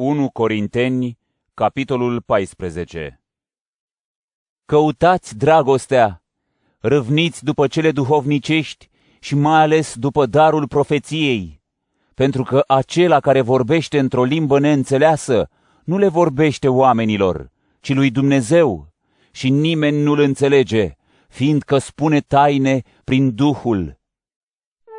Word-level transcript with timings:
1 0.00 0.30
Corinteni, 0.30 1.18
capitolul 1.54 2.20
14 2.20 3.20
Căutați 4.64 5.36
dragostea, 5.36 6.22
râvniți 6.78 7.44
după 7.44 7.66
cele 7.66 7.90
duhovnicești 7.90 8.88
și 9.20 9.34
mai 9.34 9.60
ales 9.60 9.94
după 9.96 10.26
darul 10.26 10.68
profeției, 10.68 11.62
pentru 12.14 12.42
că 12.42 12.64
acela 12.66 13.20
care 13.20 13.40
vorbește 13.40 13.98
într-o 13.98 14.24
limbă 14.24 14.58
neînțeleasă 14.58 15.48
nu 15.84 15.98
le 15.98 16.08
vorbește 16.08 16.68
oamenilor, 16.68 17.50
ci 17.80 17.94
lui 17.94 18.10
Dumnezeu, 18.10 18.92
și 19.30 19.50
nimeni 19.50 20.02
nu-l 20.02 20.18
înțelege, 20.18 20.94
fiindcă 21.28 21.78
spune 21.78 22.20
taine 22.20 22.82
prin 23.04 23.34
Duhul. 23.34 23.98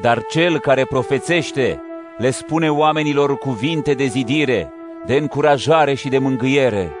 Dar 0.00 0.24
cel 0.30 0.58
care 0.58 0.84
profețește 0.84 1.80
le 2.18 2.30
spune 2.30 2.70
oamenilor 2.70 3.38
cuvinte 3.38 3.94
de 3.94 4.04
zidire, 4.04 4.72
de 5.06 5.16
încurajare 5.16 5.94
și 5.94 6.08
de 6.08 6.18
mângâiere. 6.18 6.92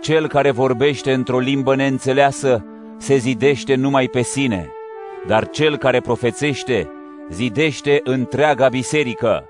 Cel 0.00 0.28
care 0.28 0.50
vorbește 0.50 1.12
într-o 1.12 1.38
limbă 1.38 1.74
neînțeleasă 1.74 2.64
se 2.98 3.16
zidește 3.16 3.74
numai 3.74 4.08
pe 4.08 4.22
sine, 4.22 4.70
dar 5.26 5.48
cel 5.48 5.76
care 5.76 6.00
profețește 6.00 6.90
zidește 7.30 8.00
întreaga 8.04 8.68
biserică. 8.68 9.44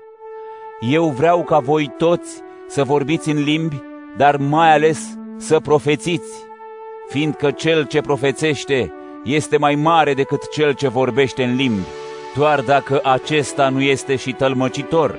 Eu 0.79 1.09
vreau 1.09 1.43
ca 1.43 1.59
voi 1.59 1.93
toți 1.97 2.41
să 2.67 2.83
vorbiți 2.83 3.29
în 3.29 3.43
limbi, 3.43 3.81
dar 4.17 4.37
mai 4.37 4.73
ales 4.73 5.17
să 5.37 5.59
profețiți, 5.59 6.31
fiindcă 7.09 7.51
cel 7.51 7.85
ce 7.85 8.01
profețește 8.01 8.93
este 9.23 9.57
mai 9.57 9.75
mare 9.75 10.13
decât 10.13 10.49
cel 10.49 10.73
ce 10.73 10.87
vorbește 10.87 11.43
în 11.43 11.55
limbi, 11.55 11.87
doar 12.35 12.61
dacă 12.61 12.99
acesta 13.03 13.69
nu 13.69 13.81
este 13.81 14.15
și 14.15 14.31
tălmăcitor, 14.31 15.17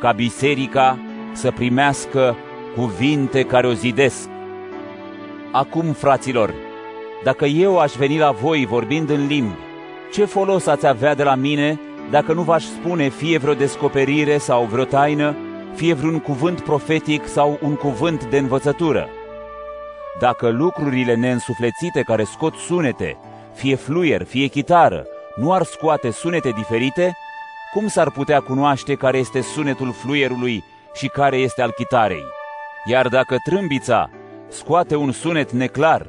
ca 0.00 0.12
biserica 0.12 0.98
să 1.36 1.50
primească 1.50 2.36
cuvinte 2.76 3.42
care 3.42 3.66
o 3.66 3.72
zidesc. 3.72 4.28
Acum, 5.52 5.92
fraților, 5.92 6.54
dacă 7.24 7.44
eu 7.44 7.78
aș 7.78 7.92
veni 7.92 8.18
la 8.18 8.30
voi 8.30 8.66
vorbind 8.66 9.10
în 9.10 9.26
limbi, 9.26 9.56
ce 10.12 10.24
folos 10.24 10.66
ați 10.66 10.86
avea 10.86 11.14
de 11.14 11.22
la 11.22 11.34
mine 11.34 11.80
dacă 12.10 12.32
nu 12.32 12.42
v-aș 12.42 12.64
spune 12.64 13.08
fie 13.08 13.38
vreo 13.38 13.54
descoperire 13.54 14.38
sau 14.38 14.64
vreo 14.64 14.84
taină, 14.84 15.36
fie 15.74 15.94
vreun 15.94 16.18
cuvânt 16.18 16.60
profetic 16.60 17.26
sau 17.26 17.58
un 17.62 17.74
cuvânt 17.74 18.24
de 18.24 18.38
învățătură? 18.38 19.08
Dacă 20.18 20.48
lucrurile 20.48 21.14
neînsuflețite 21.14 22.02
care 22.02 22.24
scot 22.24 22.54
sunete, 22.54 23.16
fie 23.54 23.74
fluier, 23.74 24.24
fie 24.24 24.46
chitară, 24.46 25.06
nu 25.36 25.52
ar 25.52 25.62
scoate 25.62 26.10
sunete 26.10 26.50
diferite, 26.50 27.16
cum 27.72 27.88
s-ar 27.88 28.10
putea 28.10 28.40
cunoaște 28.40 28.94
care 28.94 29.18
este 29.18 29.40
sunetul 29.40 29.92
fluierului 29.92 30.64
și 30.96 31.08
care 31.08 31.36
este 31.36 31.62
al 31.62 31.70
chitarei? 31.70 32.24
Iar 32.84 33.08
dacă 33.08 33.36
trâmbița 33.44 34.10
scoate 34.48 34.96
un 34.96 35.12
sunet 35.12 35.50
neclar, 35.50 36.06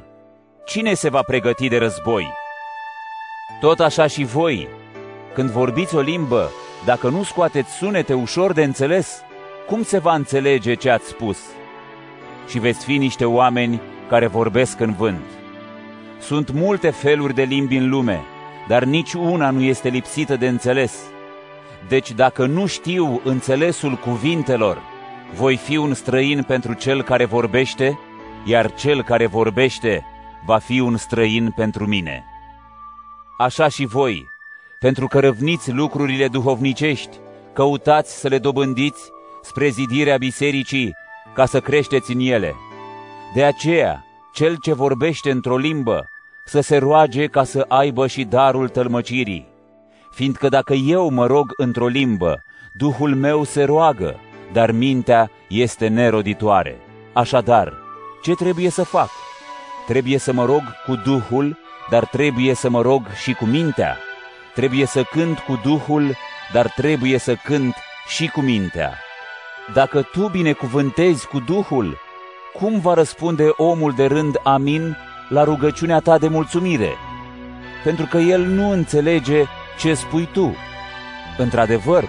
cine 0.64 0.94
se 0.94 1.08
va 1.08 1.22
pregăti 1.26 1.68
de 1.68 1.78
război? 1.78 2.26
Tot 3.60 3.80
așa 3.80 4.06
și 4.06 4.24
voi, 4.24 4.68
când 5.34 5.50
vorbiți 5.50 5.94
o 5.94 6.00
limbă, 6.00 6.50
dacă 6.84 7.08
nu 7.08 7.22
scoateți 7.22 7.72
sunete 7.72 8.14
ușor 8.14 8.52
de 8.52 8.62
înțeles, 8.62 9.22
cum 9.66 9.82
se 9.82 9.98
va 9.98 10.14
înțelege 10.14 10.74
ce 10.74 10.90
ați 10.90 11.08
spus? 11.08 11.38
Și 12.48 12.58
veți 12.58 12.84
fi 12.84 12.96
niște 12.96 13.24
oameni 13.24 13.80
care 14.08 14.26
vorbesc 14.26 14.80
în 14.80 14.92
vânt. 14.92 15.24
Sunt 16.20 16.50
multe 16.50 16.90
feluri 16.90 17.34
de 17.34 17.42
limbi 17.42 17.76
în 17.76 17.88
lume, 17.88 18.20
dar 18.68 18.84
nici 18.84 19.12
una 19.12 19.50
nu 19.50 19.62
este 19.62 19.88
lipsită 19.88 20.36
de 20.36 20.48
înțeles. 20.48 21.00
Deci 21.88 22.12
dacă 22.12 22.46
nu 22.46 22.66
știu 22.66 23.20
înțelesul 23.24 23.94
cuvintelor, 23.94 24.82
voi 25.34 25.56
fi 25.56 25.76
un 25.76 25.94
străin 25.94 26.42
pentru 26.42 26.72
cel 26.72 27.02
care 27.02 27.24
vorbește, 27.24 27.98
iar 28.44 28.74
cel 28.74 29.02
care 29.02 29.26
vorbește 29.26 30.04
va 30.46 30.58
fi 30.58 30.80
un 30.80 30.96
străin 30.96 31.52
pentru 31.56 31.86
mine. 31.86 32.24
Așa 33.38 33.68
și 33.68 33.84
voi, 33.84 34.26
pentru 34.78 35.06
că 35.06 35.20
răvniți 35.20 35.70
lucrurile 35.72 36.28
duhovnicești, 36.28 37.16
căutați 37.52 38.20
să 38.20 38.28
le 38.28 38.38
dobândiți 38.38 39.10
spre 39.42 39.68
zidirea 39.68 40.16
bisericii, 40.16 40.94
ca 41.34 41.46
să 41.46 41.60
creșteți 41.60 42.12
în 42.12 42.20
ele. 42.20 42.54
De 43.34 43.44
aceea, 43.44 44.04
cel 44.32 44.56
ce 44.56 44.74
vorbește 44.74 45.30
într-o 45.30 45.56
limbă, 45.56 46.08
să 46.44 46.60
se 46.60 46.76
roage 46.76 47.26
ca 47.26 47.44
să 47.44 47.64
aibă 47.68 48.06
și 48.06 48.24
darul 48.24 48.68
tălmăcirii. 48.68 49.46
Fiindcă 50.18 50.48
dacă 50.48 50.74
eu 50.74 51.10
mă 51.10 51.26
rog 51.26 51.52
într-o 51.56 51.86
limbă, 51.86 52.42
Duhul 52.72 53.14
meu 53.14 53.44
se 53.44 53.64
roagă, 53.64 54.20
dar 54.52 54.70
mintea 54.70 55.30
este 55.48 55.88
neroditoare. 55.88 56.78
Așadar, 57.12 57.72
ce 58.22 58.34
trebuie 58.34 58.70
să 58.70 58.82
fac? 58.82 59.08
Trebuie 59.86 60.18
să 60.18 60.32
mă 60.32 60.44
rog 60.44 60.62
cu 60.86 60.94
Duhul, 60.94 61.58
dar 61.90 62.04
trebuie 62.04 62.54
să 62.54 62.70
mă 62.70 62.80
rog 62.80 63.02
și 63.22 63.32
cu 63.32 63.44
mintea. 63.44 63.96
Trebuie 64.54 64.86
să 64.86 65.02
cânt 65.02 65.38
cu 65.38 65.60
Duhul, 65.62 66.14
dar 66.52 66.72
trebuie 66.76 67.18
să 67.18 67.34
cânt 67.34 67.74
și 68.06 68.28
cu 68.28 68.40
mintea. 68.40 68.92
Dacă 69.74 70.02
tu 70.02 70.28
binecuvântezi 70.28 71.26
cu 71.26 71.38
Duhul, 71.40 71.98
cum 72.52 72.80
va 72.80 72.94
răspunde 72.94 73.48
omul 73.56 73.92
de 73.92 74.06
rând 74.06 74.40
amin 74.42 74.96
la 75.28 75.44
rugăciunea 75.44 75.98
ta 76.00 76.18
de 76.18 76.28
mulțumire? 76.28 76.90
Pentru 77.84 78.06
că 78.06 78.18
el 78.18 78.40
nu 78.40 78.70
înțelege 78.70 79.44
ce 79.78 79.94
spui 79.94 80.28
tu. 80.32 80.56
Într-adevăr, 81.36 82.04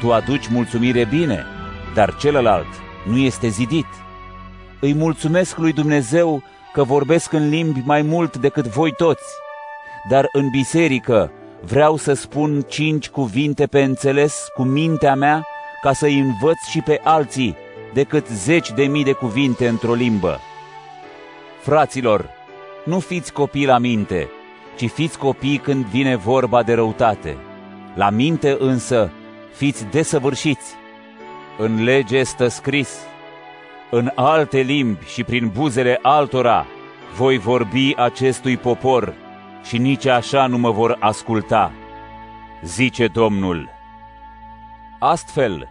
tu 0.00 0.12
aduci 0.12 0.48
mulțumire 0.48 1.04
bine, 1.04 1.44
dar 1.94 2.16
celălalt 2.16 2.66
nu 3.06 3.16
este 3.16 3.48
zidit. 3.48 3.86
Îi 4.80 4.94
mulțumesc 4.94 5.56
lui 5.56 5.72
Dumnezeu 5.72 6.42
că 6.72 6.84
vorbesc 6.84 7.32
în 7.32 7.48
limbi 7.48 7.82
mai 7.84 8.02
mult 8.02 8.36
decât 8.36 8.66
voi 8.66 8.92
toți, 8.96 9.24
dar 10.08 10.28
în 10.32 10.50
biserică 10.50 11.32
vreau 11.60 11.96
să 11.96 12.12
spun 12.12 12.60
cinci 12.60 13.08
cuvinte 13.08 13.66
pe 13.66 13.82
înțeles 13.82 14.46
cu 14.54 14.62
mintea 14.62 15.14
mea 15.14 15.46
ca 15.82 15.92
să-i 15.92 16.18
învăț 16.18 16.58
și 16.70 16.80
pe 16.80 17.00
alții 17.04 17.56
decât 17.92 18.26
zeci 18.26 18.70
de 18.70 18.84
mii 18.84 19.04
de 19.04 19.12
cuvinte 19.12 19.68
într-o 19.68 19.92
limbă. 19.92 20.40
Fraților, 21.60 22.30
nu 22.84 23.00
fiți 23.00 23.32
copii 23.32 23.66
la 23.66 23.78
minte, 23.78 24.30
ci 24.78 24.90
fiți 24.90 25.18
copii 25.18 25.58
când 25.58 25.84
vine 25.84 26.16
vorba 26.16 26.62
de 26.62 26.74
răutate. 26.74 27.36
La 27.94 28.10
minte 28.10 28.56
însă 28.58 29.10
fiți 29.52 29.86
desăvârșiți. 29.86 30.74
În 31.58 31.82
lege 31.82 32.22
stă 32.22 32.48
scris, 32.48 32.98
în 33.90 34.10
alte 34.14 34.58
limbi 34.58 35.04
și 35.04 35.24
prin 35.24 35.50
buzele 35.54 35.98
altora 36.02 36.66
voi 37.16 37.38
vorbi 37.38 37.94
acestui 37.96 38.56
popor 38.56 39.14
și 39.62 39.78
nici 39.78 40.06
așa 40.06 40.46
nu 40.46 40.58
mă 40.58 40.70
vor 40.70 40.96
asculta, 41.00 41.72
zice 42.64 43.06
Domnul. 43.06 43.68
Astfel, 44.98 45.68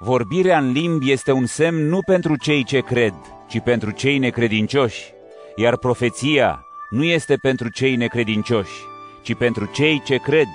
vorbirea 0.00 0.58
în 0.58 0.72
limbi 0.72 1.12
este 1.12 1.32
un 1.32 1.46
semn 1.46 1.88
nu 1.88 1.98
pentru 2.06 2.36
cei 2.36 2.64
ce 2.64 2.80
cred, 2.80 3.14
ci 3.48 3.60
pentru 3.60 3.90
cei 3.90 4.18
necredincioși, 4.18 5.12
iar 5.56 5.76
profeția 5.76 6.65
nu 6.90 7.04
este 7.04 7.36
pentru 7.36 7.68
cei 7.68 7.96
necredincioși, 7.96 8.84
ci 9.22 9.34
pentru 9.34 9.70
cei 9.74 10.02
ce 10.04 10.16
cred. 10.16 10.46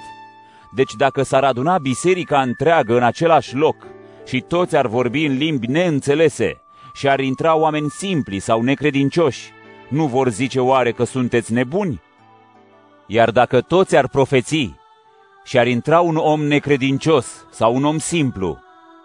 Deci 0.74 0.94
dacă 0.94 1.24
s-ar 1.24 1.44
aduna 1.44 1.78
biserica 1.78 2.42
întreagă 2.42 2.96
în 2.96 3.03
același 3.03 3.56
loc 3.56 3.75
și 4.25 4.42
toți 4.42 4.75
ar 4.75 4.88
vorbi 4.88 5.25
în 5.25 5.38
limbi 5.38 5.68
neînțelese 5.68 6.62
și 6.94 7.08
ar 7.08 7.19
intra 7.19 7.56
oameni 7.56 7.90
simpli 7.90 8.40
sau 8.40 8.62
necredincioși, 8.62 9.52
nu 9.90 10.06
vor 10.06 10.30
zice 10.30 10.59
oare 10.59 10.92
că 10.92 11.03
sunteți 11.03 11.53
nebuni? 11.53 12.02
Iar 13.06 13.31
dacă 13.31 13.62
toți 13.62 13.96
ar 13.96 14.08
profeți 14.08 14.74
și 15.44 15.58
ar 15.58 15.68
intra 15.68 16.00
un 16.00 16.16
om 16.16 16.42
necredincios 16.42 17.46
sau 17.50 17.75
un 17.75 17.86
om 17.86 17.98
simplu, 17.98 18.59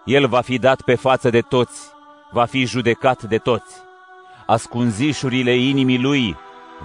el 0.05 0.27
va 0.27 0.41
fi 0.41 0.57
dat 0.57 0.81
pe 0.81 0.95
față 0.95 1.29
de 1.29 1.41
toți, 1.41 1.79
va 2.31 2.45
fi 2.45 2.65
judecat 2.65 3.23
de 3.23 3.37
toți. 3.37 3.75
Ascunzișurile 4.45 5.55
inimii 5.55 5.99
lui 5.99 6.35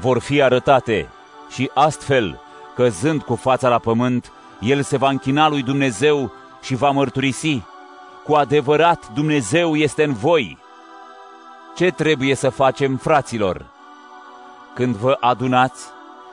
vor 0.00 0.18
fi 0.18 0.42
arătate 0.42 1.08
și 1.50 1.70
astfel, 1.74 2.40
căzând 2.74 3.22
cu 3.22 3.34
fața 3.34 3.68
la 3.68 3.78
pământ, 3.78 4.32
el 4.60 4.82
se 4.82 4.96
va 4.96 5.08
închina 5.08 5.48
lui 5.48 5.62
Dumnezeu 5.62 6.32
și 6.62 6.74
va 6.74 6.90
mărturisi, 6.90 7.62
cu 8.24 8.34
adevărat 8.34 9.10
Dumnezeu 9.14 9.76
este 9.76 10.04
în 10.04 10.12
voi. 10.12 10.58
Ce 11.76 11.90
trebuie 11.90 12.34
să 12.34 12.48
facem, 12.48 12.96
fraților? 12.96 13.66
Când 14.74 14.96
vă 14.96 15.16
adunați, 15.20 15.84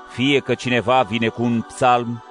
fie 0.10 0.40
că 0.40 0.54
cineva 0.54 1.02
vine 1.02 1.28
cu 1.28 1.44
un 1.44 1.62
psalm, 1.62 2.24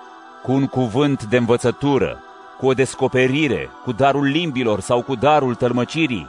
cu 0.43 0.53
un 0.53 0.67
cuvânt 0.67 1.25
de 1.25 1.37
învățătură, 1.37 2.23
cu 2.59 2.67
o 2.67 2.73
descoperire, 2.73 3.71
cu 3.85 3.93
darul 3.93 4.25
limbilor 4.25 4.81
sau 4.81 5.03
cu 5.03 5.15
darul 5.15 5.55
tălmăcirii, 5.55 6.29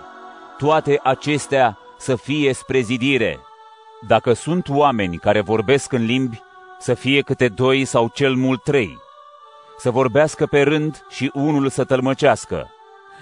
toate 0.57 1.00
acestea 1.04 1.78
să 1.98 2.16
fie 2.16 2.54
spre 2.54 2.80
zidire. 2.80 3.40
Dacă 4.07 4.34
sunt 4.34 4.69
oameni 4.69 5.18
care 5.18 5.42
vorbesc 5.42 5.92
în 5.92 6.06
limbi, 6.06 6.42
să 6.80 6.94
fie 6.94 7.22
câte 7.22 7.48
doi 7.48 7.86
sau 7.86 8.12
cel 8.13 8.34
mult 8.34 8.63
trei. 8.63 8.98
Să 9.78 9.92
vorbească 9.92 10.46
pe 10.46 10.62
rând 10.62 11.06
și 11.10 11.31
unul 11.34 11.69
să 11.69 11.84
tălmăcească. 11.84 12.69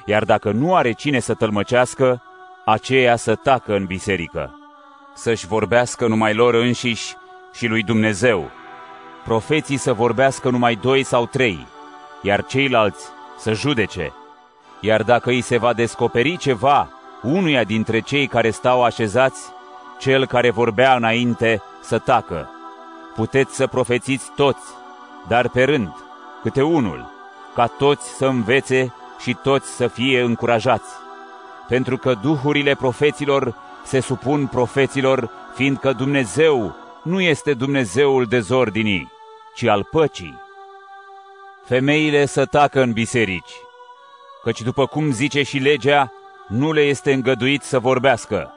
Iar 0.06 0.24
dacă 0.24 0.52
nu 0.52 0.76
are 0.76 0.92
cine 0.92 1.20
să 1.20 1.34
tălmăcească, 1.34 2.22
aceia 2.66 3.16
să 3.16 3.36
tacă 3.36 3.76
în 3.76 3.86
biserică, 3.86 4.60
să-și 5.14 5.48
vorbească 5.48 6.08
numai 6.08 6.34
lor 6.34 6.54
înșiși 6.54 7.16
și 7.54 7.68
lui 7.68 7.84
Dumnezeu, 7.84 8.50
profeții 9.24 9.78
să 9.78 9.94
vorbească 9.94 10.50
numai 10.50 10.76
doi 10.76 11.04
sau 11.04 11.26
trei, 11.26 11.68
iar 12.22 12.46
ceilalți 12.46 13.06
să 13.38 13.54
judece. 13.54 14.14
Iar 14.82 15.04
dacă 15.04 15.30
îi 15.30 15.42
se 15.42 15.58
va 15.58 15.74
descoperi 15.74 16.38
ceva 16.38 16.90
unuia 17.22 17.64
dintre 17.64 18.00
cei 18.00 18.28
care 18.28 18.50
stau 18.50 18.84
așezați, 18.84 19.56
cel 20.00 20.26
care 20.26 20.50
vorbea 20.50 20.96
înainte 20.96 21.62
să 21.82 21.98
tacă. 22.00 22.50
Puteți 23.16 23.56
să 23.56 23.68
profețiți 23.68 24.32
toți, 24.36 24.66
dar 25.28 25.50
pe 25.50 25.64
rând, 25.64 25.94
câte 26.42 26.62
unul, 26.62 27.12
ca 27.56 27.68
toți 27.68 28.10
să 28.10 28.26
învețe 28.26 28.94
și 29.20 29.38
toți 29.44 29.68
să 29.70 29.88
fie 29.88 30.22
încurajați. 30.22 30.90
Pentru 31.68 31.98
că 31.98 32.14
duhurile 32.14 32.76
profeților 32.76 33.56
se 33.84 34.00
supun 34.00 34.48
profeților, 34.48 35.30
fiindcă 35.56 35.94
Dumnezeu 35.94 36.76
nu 37.04 37.22
este 37.22 37.54
Dumnezeul 37.54 38.26
dezordinii, 38.26 39.12
ci 39.56 39.64
al 39.64 39.88
păcii. 39.92 40.42
Femeile 41.66 42.26
să 42.26 42.46
tacă 42.46 42.82
în 42.82 42.92
biserici, 42.92 43.52
căci 44.44 44.62
după 44.62 44.86
cum 44.86 45.12
zice 45.12 45.44
și 45.44 45.58
legea, 45.58 46.12
nu 46.48 46.72
le 46.72 46.82
este 46.82 47.14
îngăduit 47.14 47.64
să 47.64 47.80
vorbească. 47.80 48.57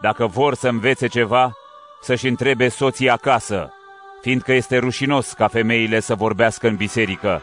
Dacă 0.00 0.26
vor 0.26 0.54
să 0.54 0.68
învețe 0.68 1.06
ceva, 1.06 1.52
să-și 2.00 2.26
întrebe 2.26 2.68
soții 2.68 3.10
acasă, 3.10 3.72
fiindcă 4.20 4.52
este 4.52 4.78
rușinos 4.78 5.32
ca 5.32 5.48
femeile 5.48 6.00
să 6.00 6.14
vorbească 6.14 6.68
în 6.68 6.76
biserică. 6.76 7.42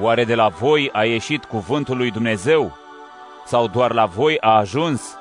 Oare 0.00 0.24
de 0.24 0.34
la 0.34 0.48
voi 0.48 0.90
a 0.92 1.04
ieșit 1.04 1.44
cuvântul 1.44 1.96
lui 1.96 2.10
Dumnezeu? 2.10 2.76
Sau 3.46 3.68
doar 3.68 3.92
la 3.92 4.06
voi 4.06 4.36
a 4.40 4.56
ajuns? 4.56 5.16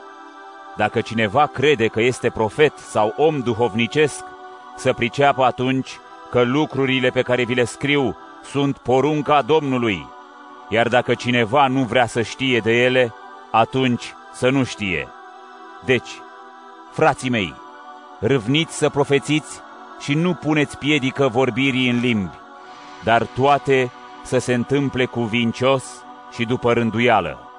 Dacă 0.78 1.02
cineva 1.02 1.46
crede 1.46 1.88
că 1.88 2.02
este 2.02 2.30
profet 2.30 2.78
sau 2.78 3.14
om 3.18 3.40
duhovnicesc, 3.40 4.24
să 4.78 4.94
priceapă 4.94 5.44
atunci 5.44 6.00
că 6.30 6.42
lucrurile 6.42 7.10
pe 7.10 7.22
care 7.22 7.44
vi 7.44 7.54
le 7.54 7.64
scriu 7.64 8.18
sunt 8.44 8.78
porunca 8.78 9.42
Domnului. 9.42 10.08
Iar 10.70 10.88
dacă 10.88 11.14
cineva 11.14 11.68
nu 11.68 11.84
vrea 11.84 12.06
să 12.06 12.22
știe 12.22 12.60
de 12.60 12.72
ele, 12.72 13.14
atunci 13.52 14.14
să 14.34 14.50
nu 14.50 14.64
știe. 14.64 15.08
Deci, 15.86 16.22
frații 16.92 17.30
mei, 17.30 17.54
râvniți 18.20 18.78
să 18.78 18.90
profețiți 18.90 19.60
și 20.00 20.14
nu 20.14 20.34
puneți 20.34 20.78
piedică 20.78 21.28
vorbirii 21.28 21.90
în 21.90 22.00
limbi, 22.00 22.40
dar 23.04 23.24
toate 23.26 23.92
să 24.24 24.38
se 24.38 24.54
întâmple 24.54 25.06
cu 25.06 25.22
vincios 25.22 25.84
și 26.32 26.46
după 26.46 26.74
rânduială 26.74 27.51